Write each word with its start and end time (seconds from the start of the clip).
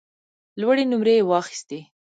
لوړې 0.59 0.83
نمرې 0.91 1.13
یې 1.19 1.23
واخیستې. 1.29 1.79